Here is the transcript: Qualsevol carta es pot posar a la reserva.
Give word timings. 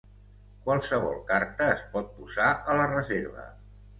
Qualsevol 0.67 1.19
carta 1.27 1.67
es 1.75 1.85
pot 1.97 2.09
posar 2.15 2.49
a 2.75 2.79
la 2.83 2.91
reserva. 2.95 3.49